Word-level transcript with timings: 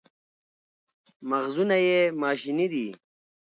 مغزونه 1.29 1.77
یې 1.87 1.99
ماشیني 2.21 2.67
دي. 2.73 2.87